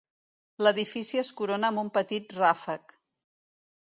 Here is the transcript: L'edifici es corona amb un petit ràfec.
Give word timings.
L'edifici 0.67 1.21
es 1.23 1.29
corona 1.41 1.71
amb 1.73 1.83
un 1.85 1.93
petit 1.99 2.37
ràfec. 2.41 2.97